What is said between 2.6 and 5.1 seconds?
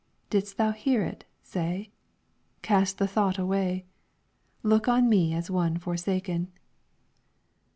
Cast the thought away; Look on